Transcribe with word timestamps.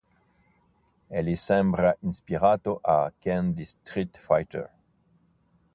Egli 1.11 1.35
sembra 1.35 1.95
ispirato 1.99 2.79
a 2.81 3.13
Ken 3.19 3.53
di 3.53 3.63
Street 3.65 4.17
Fighter. 4.17 4.69